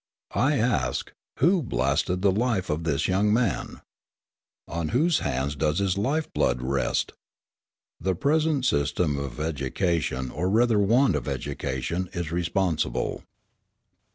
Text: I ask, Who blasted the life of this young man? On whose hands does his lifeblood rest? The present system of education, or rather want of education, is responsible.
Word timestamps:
I 0.33 0.57
ask, 0.57 1.13
Who 1.37 1.61
blasted 1.61 2.23
the 2.23 2.31
life 2.31 2.71
of 2.71 2.85
this 2.85 3.07
young 3.07 3.31
man? 3.31 3.81
On 4.67 4.87
whose 4.89 5.19
hands 5.19 5.55
does 5.55 5.77
his 5.77 5.95
lifeblood 5.95 6.59
rest? 6.63 7.11
The 7.99 8.15
present 8.15 8.65
system 8.65 9.15
of 9.19 9.39
education, 9.39 10.31
or 10.31 10.49
rather 10.49 10.79
want 10.79 11.15
of 11.15 11.27
education, 11.27 12.09
is 12.13 12.31
responsible. 12.31 13.21